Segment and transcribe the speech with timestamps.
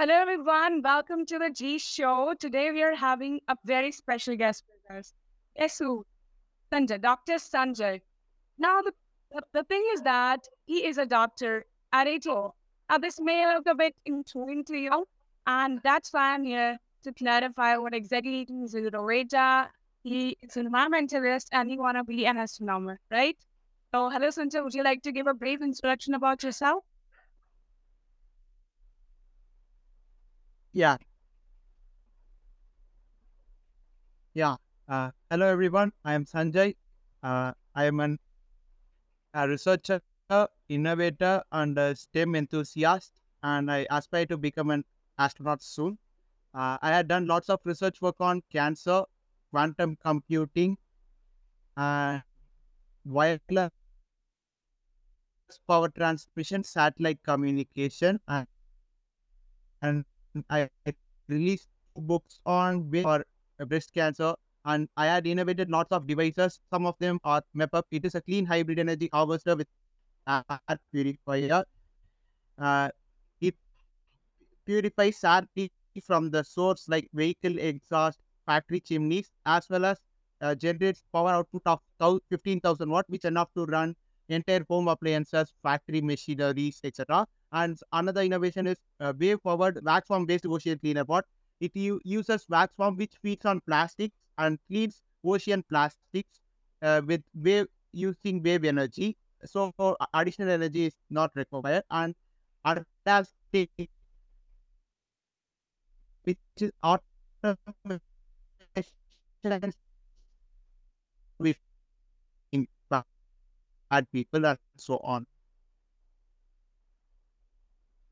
[0.00, 0.80] Hello, everyone.
[0.80, 2.32] Welcome to the G Show.
[2.38, 5.12] Today we are having a very special guest with us.
[5.58, 6.06] Yes, who?
[6.72, 7.32] Sanjay, Dr.
[7.32, 8.00] Sanjay.
[8.60, 8.92] Now, the,
[9.32, 12.32] the, the thing is that he is a doctor at 18.
[12.88, 15.04] Now, this may look a bit intriguing to you,
[15.48, 19.72] and that's why I'm here to clarify what exactly he is a radar.
[20.04, 23.36] He is an environmentalist and he want to be an astronomer, right?
[23.92, 24.62] So, hello, Sanjay.
[24.62, 26.84] Would you like to give a brief introduction about yourself?
[30.78, 30.96] Yeah.
[34.32, 34.54] Yeah.
[34.88, 35.92] Uh, hello, everyone.
[36.04, 36.76] I am Sanjay.
[37.20, 38.20] Uh, I am an,
[39.34, 40.00] a researcher,
[40.68, 43.10] innovator, and a STEM enthusiast,
[43.42, 44.84] and I aspire to become an
[45.18, 45.98] astronaut soon.
[46.54, 49.02] Uh, I had done lots of research work on cancer,
[49.50, 50.78] quantum computing,
[51.76, 52.20] uh,
[53.04, 53.72] wireless
[55.66, 58.46] power transmission, satellite communication, and,
[59.82, 60.04] and
[60.50, 60.68] I
[61.28, 66.60] released books on breast cancer, and I had innovated lots of devices.
[66.72, 67.84] Some of them are MEPUP.
[67.90, 69.68] It is a clean hybrid energy harvester with
[70.28, 70.44] air
[70.92, 71.64] purifier.
[72.58, 72.90] Uh,
[73.40, 73.54] it
[74.64, 75.42] purifies air
[76.04, 79.98] from the source like vehicle exhaust, factory chimneys, as well as
[80.40, 81.80] uh, generates power output of
[82.30, 83.96] 15,000 watt, which enough to run
[84.28, 87.26] entire home appliances, factory machineries, etc.
[87.52, 91.24] And another innovation is uh, wave forward wax worm based ocean cleaner bot.
[91.60, 96.40] It uses wax worm which feeds on plastics and cleans ocean plastics
[96.82, 99.16] uh, with wave using wave energy.
[99.44, 99.72] So
[100.14, 101.84] additional energy is not required.
[101.90, 102.14] And
[102.64, 103.70] fantastic,
[106.24, 106.72] which is
[111.38, 111.56] with
[113.90, 115.26] at people and so on.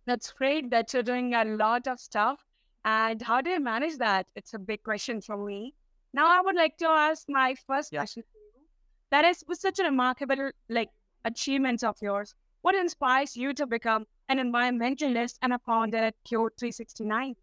[0.07, 2.41] That's great that you're doing a lot of stuff.
[2.85, 4.29] And how do you manage that?
[4.37, 5.75] It's a big question for me.
[6.15, 8.01] Now, I would like to ask my first yeah.
[8.01, 8.63] question to you.
[9.11, 10.91] That is, with such a remarkable like
[11.25, 16.53] achievements of yours, what inspires you to become an environmentalist and a founder at Cure
[16.59, 17.35] 369?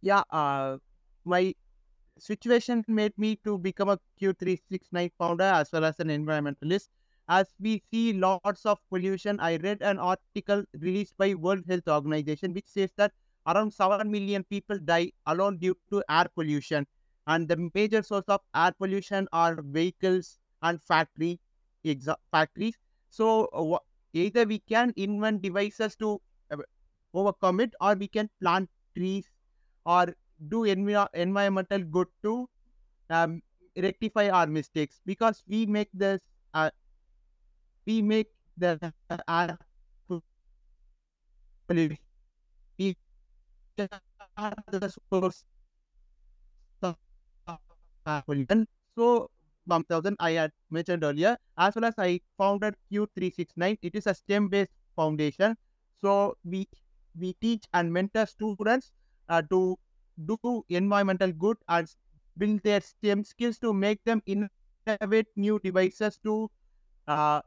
[0.00, 0.78] Yeah, uh,
[1.24, 1.54] my
[2.18, 6.88] situation made me to become a Q369 founder as well as an environmentalist.
[7.28, 12.52] As we see lots of pollution, I read an article released by World Health Organization
[12.52, 13.12] which says that
[13.46, 16.86] around 7 million people die alone due to air pollution.
[17.26, 21.40] And the major source of air pollution are vehicles and factory
[22.30, 22.76] factories.
[23.10, 23.78] So uh,
[24.12, 26.20] either we can invent devices to
[26.50, 26.56] uh,
[27.12, 29.30] overcome it or we can plant trees
[29.86, 30.14] or
[30.48, 32.48] do envi- environmental good to
[33.10, 33.42] um,
[33.76, 36.20] rectify our mistakes because we make this
[36.54, 36.70] uh,
[37.86, 38.78] we make the
[39.28, 39.56] uh,
[42.78, 42.94] we
[44.70, 45.44] the source
[48.48, 48.66] and
[48.96, 49.30] so
[49.66, 53.78] 1000 I had mentioned earlier, as well as I founded Q369.
[53.82, 55.56] It is a STEM based foundation.
[56.00, 56.68] So we
[57.18, 58.92] we teach and mentor students
[59.28, 59.78] uh, to
[60.26, 61.88] do environmental good and
[62.36, 66.50] build their STEM skills to make them innovate new devices to
[67.08, 67.42] uh,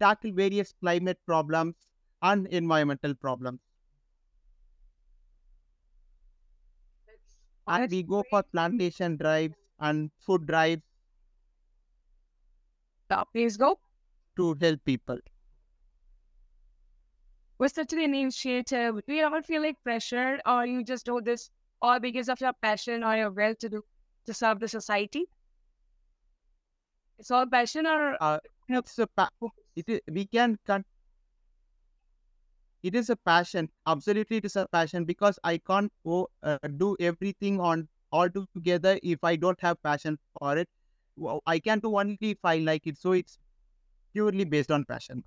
[0.00, 1.76] tackle various climate problems
[2.20, 3.60] and environmental problems.
[7.68, 10.82] and we go for plantation drives and food drives.
[13.10, 13.80] Yeah, please go.
[14.36, 15.20] To help people.
[17.56, 19.00] Was such an initiative.
[19.06, 21.50] Do you ever feel like pressure or you just do this
[21.82, 23.82] or because of your passion or your will to do
[24.26, 25.26] to serve the society?
[27.18, 29.30] It's all passion or uh, it's a pa-
[29.76, 30.84] it is, we can con-
[32.82, 36.96] it is a passion absolutely it is a passion because i can't go uh, do
[37.00, 40.68] everything on all together if i don't have passion for it
[41.46, 43.38] i can do only if i like it so it's
[44.14, 45.24] purely based on passion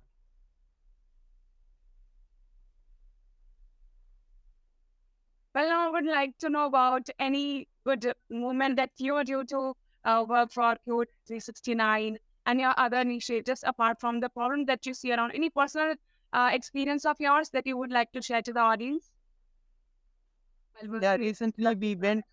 [5.54, 10.24] Well, I would like to know about any good movement that you do to uh,
[10.28, 15.10] work for Cure 369 and your other initiatives apart from the problem that you see
[15.12, 15.32] around.
[15.32, 15.94] Any personal
[16.34, 19.10] uh, experience of yours that you would like to share to the audience?
[20.82, 22.24] Well, yeah, recently we went.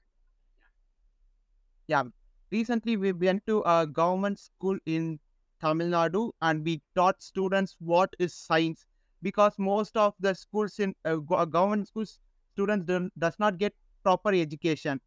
[1.87, 2.03] Yeah,
[2.51, 5.19] recently we went to a government school in
[5.59, 8.85] Tamil Nadu and we taught students what is science
[9.21, 12.19] because most of the schools in uh, government schools
[12.59, 13.73] students do, does not get
[14.03, 15.01] proper education.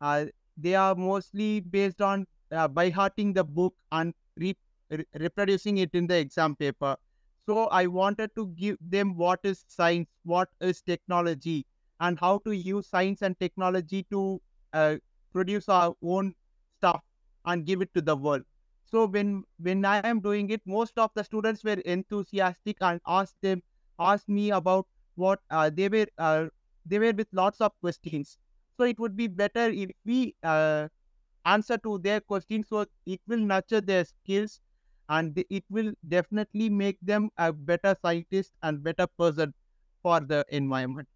[0.00, 0.26] Uh,
[0.56, 4.56] they are mostly based on uh, by hearting the book and re-
[4.90, 6.96] re- reproducing it in the exam paper.
[7.46, 11.66] So I wanted to give them what is science, what is technology,
[12.00, 14.40] and how to use science and technology to
[14.72, 14.96] uh,
[15.32, 16.34] produce our own
[16.78, 17.02] stuff
[17.46, 18.42] and give it to the world.
[18.84, 23.40] So when when I am doing it, most of the students were enthusiastic and asked
[23.42, 23.62] them
[23.98, 24.86] asked me about
[25.16, 26.46] what uh, they were uh,
[26.84, 28.38] they were with lots of questions.
[28.78, 30.88] So it would be better if we uh,
[31.44, 34.60] answer to their questions, so it will nurture their skills
[35.08, 39.54] and it will definitely make them a better scientist and better person
[40.02, 41.08] for the environment.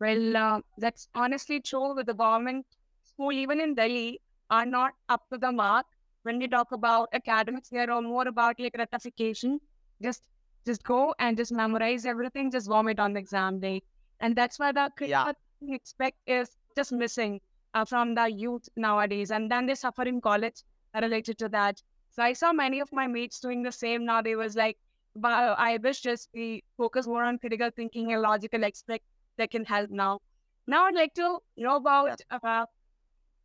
[0.00, 2.66] Well, uh, that's honestly true with the government
[3.02, 4.20] school, even in Delhi,
[4.50, 5.86] are not up to the mark.
[6.22, 9.60] When we talk about academics, they are more about like ratification.
[10.02, 10.28] Just
[10.66, 13.82] just go and just memorize everything, just vomit on the exam day.
[14.20, 17.40] And that's why the Yeah, critical thinking expect is just missing
[17.74, 19.30] uh, from the youth nowadays.
[19.30, 20.62] And then they suffer in college
[20.94, 21.82] related to that.
[22.10, 24.22] So I saw many of my mates doing the same now.
[24.22, 24.78] They was like,
[25.14, 29.04] but I wish just we focus more on critical thinking and logical aspect
[29.38, 30.20] that can help now.
[30.66, 32.66] Now I'd like to know yeah, about uh,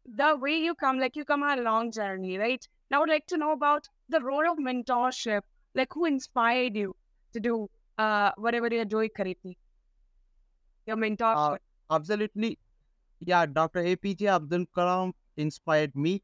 [0.05, 2.67] the way you come, like you come on a long journey, right?
[2.89, 5.41] Now I'd like to know about the role of mentorship,
[5.75, 6.95] like who inspired you
[7.33, 9.57] to do uh, whatever you're doing currently,
[10.85, 11.57] your uh,
[11.89, 12.57] absolutely.
[13.19, 13.83] Yeah, Dr.
[13.83, 16.23] APJ Abdul Kalam inspired me.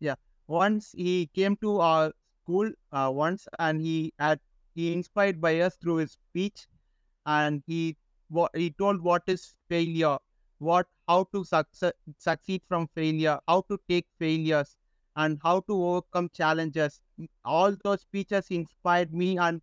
[0.00, 0.14] Yeah,
[0.46, 2.12] once he came to our
[2.42, 4.40] school uh, once and he had
[4.74, 6.66] he inspired by us through his speech
[7.26, 7.96] and he
[8.28, 10.18] what he told what is failure
[10.58, 14.76] what how to succeed succeed from failure how to take failures
[15.16, 17.00] and how to overcome challenges
[17.44, 19.62] all those speeches inspired me and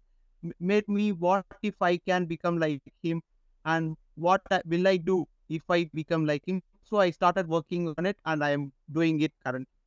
[0.59, 3.21] made me what if i can become like him
[3.65, 8.05] and what will i do if i become like him so i started working on
[8.05, 9.79] it and i am doing it currently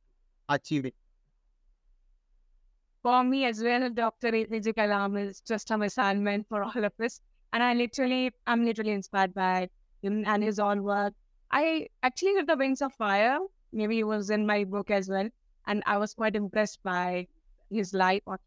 [0.49, 0.95] achieve it
[3.03, 4.31] For me as well, Dr.
[4.33, 7.21] APJ Kalam is just an assignment for all of us.
[7.53, 9.69] And I literally, I'm literally inspired by
[10.01, 11.13] him and his own work.
[11.51, 13.39] I actually read The Wings of Fire.
[13.71, 15.29] Maybe it was in my book as well.
[15.67, 17.27] And I was quite impressed by
[17.69, 18.39] his life, of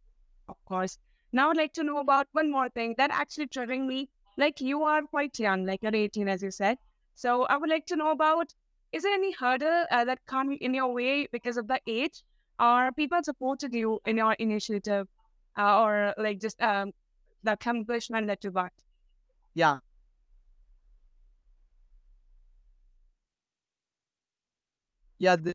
[0.66, 0.98] course.
[1.32, 4.08] Now I'd like to know about one more thing that actually triggering me.
[4.36, 6.78] Like you are quite young, like you're 18, as you said.
[7.14, 8.54] So I would like to know about,
[8.92, 12.22] is there any hurdle uh, that come in your way because of the age?
[12.60, 15.06] or people supported you in your initiative
[15.56, 16.92] uh, or like just um,
[17.44, 18.72] the accomplishment that you got.
[19.54, 19.78] yeah
[25.18, 25.54] yeah the,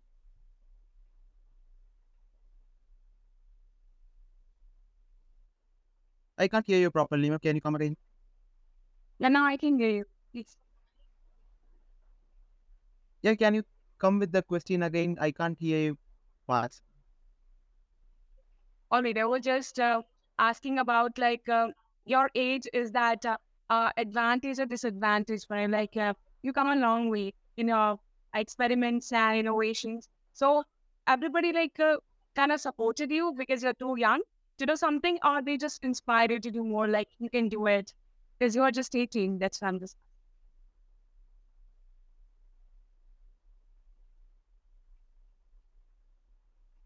[6.37, 7.39] i can't hear you properly ma'am.
[7.39, 7.97] can you come again
[9.17, 10.05] Yeah, now I can hear you.
[10.31, 10.55] Please.
[13.23, 13.63] Yeah, can you
[13.97, 15.17] come with the question again?
[15.19, 15.97] I can't hear you
[16.45, 16.83] fast.
[18.91, 20.03] All right, I was just uh,
[20.39, 21.69] asking about like uh,
[22.05, 23.37] your age is that uh,
[23.69, 25.67] uh, advantage or disadvantage for?
[25.67, 27.99] Like uh, you come a long way in your
[28.33, 30.09] experiments and innovations.
[30.33, 30.63] So
[31.07, 31.97] everybody like uh,
[32.35, 34.21] kind of supported you because you're too young
[34.57, 36.87] to do something, or they just inspire you to do more?
[36.87, 37.93] Like you can do it
[38.39, 39.39] because you're just 18.
[39.39, 39.97] That's what I'm just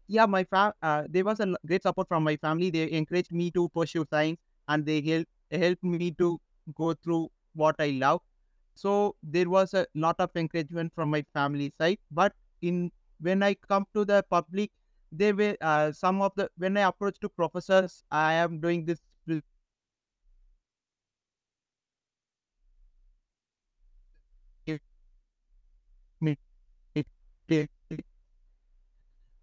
[0.06, 2.70] Yeah, my fam uh, there was a great support from my family.
[2.70, 6.38] They encouraged me to pursue science and they helped helped me to
[6.74, 8.20] go through what I love.
[8.74, 11.98] So there was a lot of encouragement from my family side.
[12.10, 14.72] But in when I come to the public,
[15.12, 19.00] there were uh, some of the when I approach to professors, I am doing this.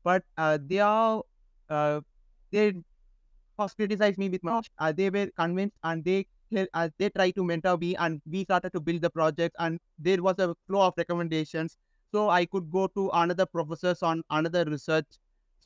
[0.04, 1.24] But uh, they are
[1.70, 2.02] uh,
[2.52, 2.74] they
[3.58, 7.36] first criticized me with my uh, they were convinced and they they, uh, they tried
[7.36, 10.84] to mentor me and we started to build the project and there was a flow
[10.88, 11.78] of recommendations
[12.14, 15.08] so i could go to another professors on another research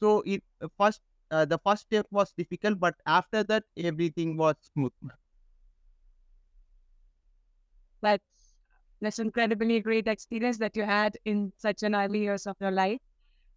[0.01, 1.01] so it uh, first
[1.31, 4.93] uh, the first step was difficult but after that everything was smooth
[8.01, 8.55] That's
[9.01, 12.99] that's incredibly great experience that you had in such an early years of your life.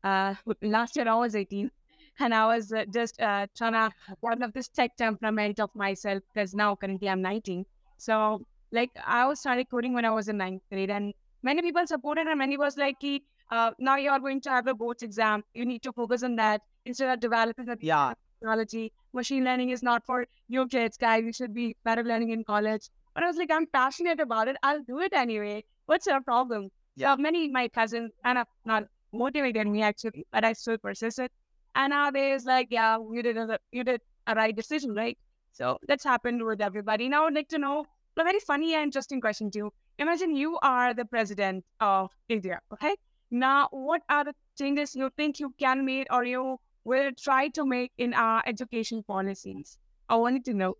[0.04, 1.70] Uh, last year I was 18,
[2.18, 6.22] and I was uh, just uh, trying to one of this tech temperament of myself
[6.32, 7.66] because now currently I'm 19.
[7.98, 11.86] So like I was started coding when I was in ninth grade, and many people
[11.86, 15.02] supported, and many was like, "Ki, uh, now you are going to have a boards
[15.02, 15.44] exam.
[15.54, 18.92] You need to focus on that instead of developing the yeah technology.
[19.12, 21.24] Machine learning is not for you kids, guys.
[21.24, 22.88] You should be better learning in college.
[23.14, 24.56] But I was like, I'm passionate about it.
[24.62, 25.64] I'll do it anyway.
[25.86, 26.70] What's your problem?
[26.96, 30.78] yeah So many of my cousins kind of not motivated me actually, but I still
[30.78, 31.30] persisted.
[31.74, 35.18] And nowadays, like, yeah, you did a, you did a right decision, right?
[35.52, 37.08] So that's happened with everybody.
[37.08, 37.86] Now I'd like to know
[38.18, 39.72] a very funny and interesting question to you.
[39.98, 42.96] Imagine you are the president of India, okay?
[43.32, 47.66] Now, what are the changes you think you can make or you will try to
[47.66, 49.78] make in our education policies?
[50.08, 50.76] I wanted to know.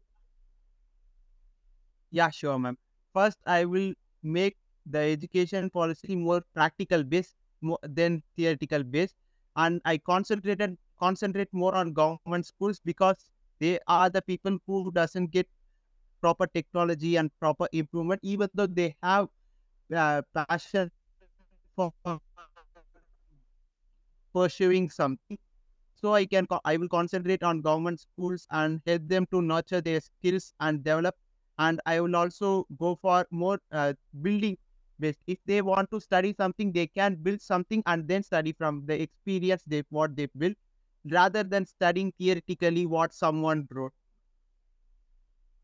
[2.10, 2.76] Yeah, sure, ma'am.
[3.14, 4.56] First, I will make
[4.86, 9.14] the education policy more practical based more than theoretical based,
[9.56, 13.16] and I concentrated concentrate more on government schools because
[13.60, 15.48] they are the people who doesn't get
[16.22, 19.28] proper technology and proper improvement, even though they have
[19.94, 20.90] uh, passion
[21.76, 21.92] for
[24.34, 25.38] pursuing something.
[25.94, 30.00] So I can I will concentrate on government schools and help them to nurture their
[30.00, 31.14] skills and develop.
[31.58, 34.56] And I will also go for more uh, building
[34.98, 35.20] based.
[35.26, 39.00] If they want to study something, they can build something and then study from the
[39.00, 40.56] experience they what they built,
[41.10, 43.92] rather than studying theoretically what someone wrote.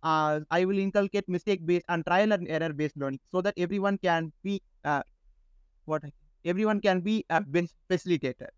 [0.02, 3.98] Uh, I will inculcate mistake based and trial and error based learning so that everyone
[3.98, 5.02] can be uh,
[5.87, 6.04] what
[6.45, 7.42] everyone can be a
[7.90, 8.49] facilitator.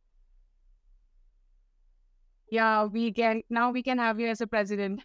[2.51, 5.05] Yeah, we can now we can have you as a president.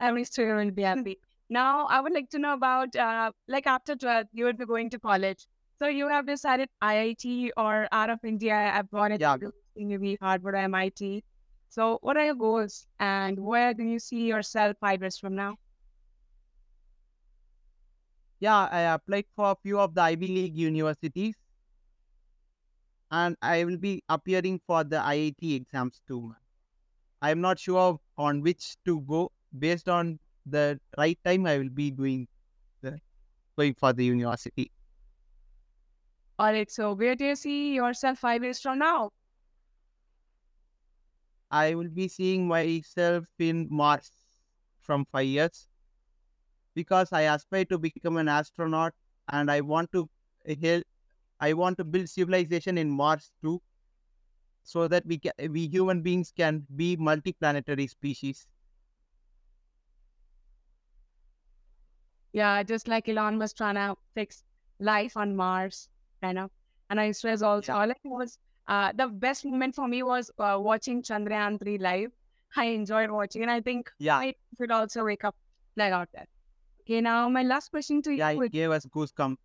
[0.00, 1.18] Every student will be happy.
[1.50, 4.90] Now, I would like to know about uh, like after 12, you will be going
[4.90, 5.46] to college.
[5.80, 9.38] So you have decided IIT or out of India, abroad, Yeah.
[9.76, 11.24] maybe Harvard or MIT.
[11.70, 15.56] So what are your goals and where do you see yourself five years from now?
[18.40, 21.34] Yeah, I applied for a few of the Ivy League universities
[23.10, 26.34] and I will be appearing for the IIT exams too.
[27.22, 29.32] I'm not sure on which to go.
[29.58, 32.28] Based on the right time, I will be doing
[32.82, 33.00] the
[33.56, 34.72] going for the university.
[36.38, 39.10] All right, so where do you see yourself five years from now?
[41.50, 44.12] I will be seeing myself in Mars
[44.78, 45.68] from five years
[46.74, 48.94] because I aspire to become an astronaut
[49.28, 50.08] and I want to
[50.62, 50.84] help.
[51.40, 53.60] I want to build civilization in Mars too,
[54.62, 58.46] so that we can, we human beings can be multiplanetary species.
[62.32, 64.44] Yeah, just like Elon Musk trying to fix
[64.78, 65.88] life on Mars,
[66.22, 66.50] kind of.
[66.90, 68.38] And I stress also, all it was
[68.68, 72.12] uh, the best moment for me was uh, watching Chandrayaan 3 live.
[72.56, 75.34] I enjoyed watching, and I think Yeah, I should also wake up
[75.76, 76.26] like out there.
[76.82, 79.38] Okay, now my last question to you yeah, it gave us goosebumps.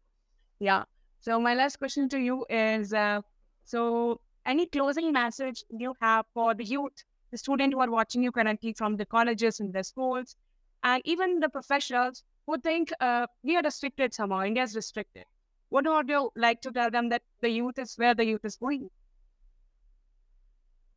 [0.60, 0.84] yeah.
[1.22, 3.22] So my last question to you is uh,
[3.64, 8.32] so any closing message you have for the youth, the student who are watching you
[8.32, 10.36] currently from the colleges and the schools,
[10.84, 15.26] and even the professionals who think uh, we are restricted somehow, India is restricted.
[15.70, 18.58] What would you like to tell them that the youth is where the youth is
[18.58, 18.90] going?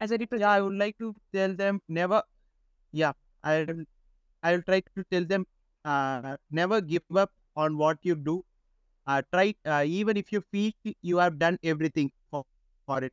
[0.01, 2.23] As a Yeah, I would like to tell them never.
[2.93, 3.13] Yeah,
[3.43, 3.67] I.
[4.43, 5.47] I will try to tell them
[5.85, 8.45] uh, never give up on what you do.
[9.07, 12.45] Uh, try uh, even if you feel you have done everything for,
[12.87, 13.13] for it,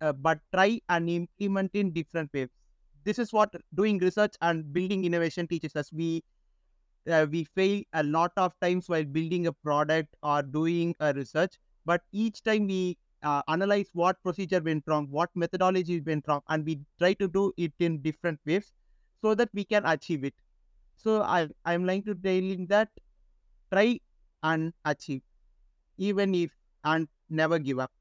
[0.00, 2.48] uh, but try and implement in different ways.
[3.04, 5.92] This is what doing research and building innovation teaches us.
[5.92, 6.22] We
[7.10, 11.58] uh, we fail a lot of times while building a product or doing a research
[11.84, 16.64] but each time we uh, analyze what procedure went wrong what methodology went wrong and
[16.64, 18.72] we try to do it in different ways
[19.24, 20.34] so that we can achieve it
[20.96, 22.90] so i i'm like to telling that
[23.72, 23.98] try
[24.42, 25.22] and achieve
[25.98, 27.92] even if and never give up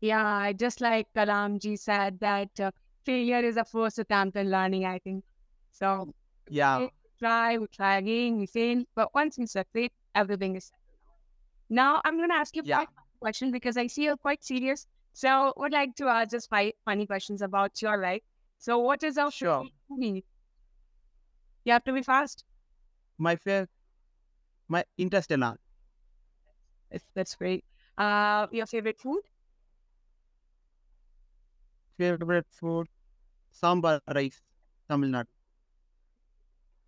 [0.00, 2.70] yeah, just like Kalam ji said that uh,
[3.04, 4.84] failure is a first attempt in learning.
[4.84, 5.24] I think
[5.72, 6.08] so.
[6.48, 11.00] yeah we try, we try again, we fail, but once we succeed, everything is settled.
[11.70, 12.76] Now I'm gonna ask you Yeah.
[12.76, 12.88] five
[13.20, 14.86] question because I see you're quite serious.
[15.14, 18.22] So would like to ask just five funny questions about your life.
[18.58, 19.68] So what is our Sure.
[19.70, 20.24] favorite movie?
[21.64, 22.44] You have to be fast.
[23.18, 23.68] my fair
[24.68, 25.56] my interstellar
[26.90, 27.64] That's, that's great.
[27.98, 29.22] Uh, your favorite food?
[31.98, 32.86] favorite food
[33.60, 34.40] sambar rice
[34.88, 35.32] tamil nadu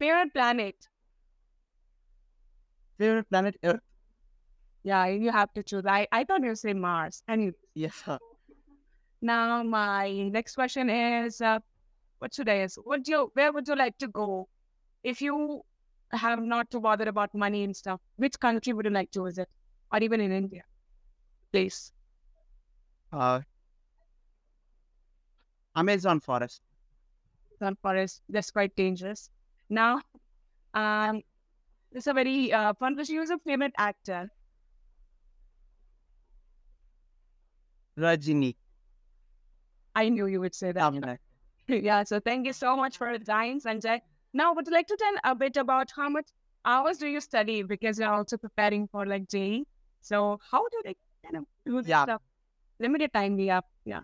[0.01, 0.89] Favorite planet?
[2.99, 3.81] favorite planet earth
[4.83, 5.85] Yeah, you have to choose.
[5.87, 7.23] I, I thought you say Mars.
[7.29, 8.19] Anyway, yes sir.
[9.21, 11.59] now my next question is, uh,
[12.19, 12.79] what should I ask?
[12.85, 14.49] Would you, where would you like to go
[15.05, 15.63] if you
[16.13, 18.01] have not to bother about money and stuff?
[18.17, 19.49] Which country would you like to visit,
[19.93, 20.63] or even in India?
[21.53, 21.93] Please.
[23.13, 23.41] uh,
[25.75, 26.63] amazon forest
[27.59, 28.23] Sun forest.
[28.29, 29.31] That's quite dangerous.
[29.69, 30.01] Now,
[30.75, 31.23] um,
[31.93, 33.17] this is a very uh, fun question.
[33.17, 34.31] Who's a favorite actor?
[37.97, 38.57] rajini
[39.95, 40.83] I knew you would say that.
[40.83, 41.03] Um,
[41.69, 42.05] yeah.
[42.05, 44.01] So thank you so much for the time, Sanjay.
[44.33, 46.29] Now, would you like to tell a bit about how much
[46.65, 47.63] hours do you study?
[47.63, 49.65] Because you're also preparing for like JEE.
[50.01, 52.03] So how do they kind of do this Yeah.
[52.03, 52.23] stuff?
[52.81, 53.65] Limited time we have.
[53.85, 54.03] Yeah.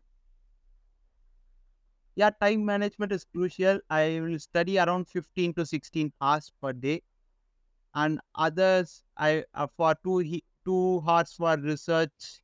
[2.17, 3.81] yeah, time management is crucial.
[3.91, 7.03] I will study around 15 to 16 hours per day.
[7.95, 12.43] And others, I uh, for two he- two hours for research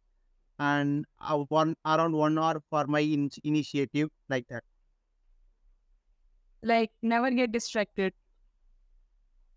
[0.58, 4.64] and uh, one around one hour for my in- initiative, like that.
[6.62, 8.12] Like never get distracted.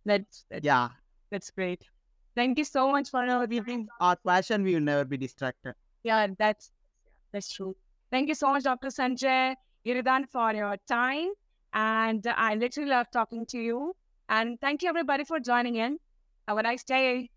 [0.05, 0.89] That's that's, Yeah,
[1.31, 1.83] that's great.
[2.35, 5.75] Thank you so much for giving our passion, we will never be distracted.
[6.03, 6.71] Yeah, that's
[7.31, 7.75] that's true.
[8.11, 8.87] Thank you so much, Dr.
[8.87, 9.55] Sanjay
[9.85, 11.29] Giridharan, for your time.
[11.73, 13.95] And I literally love talking to you.
[14.29, 15.97] And thank you everybody for joining in.
[16.47, 17.29] Have a nice day.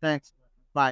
[0.00, 0.32] Thanks.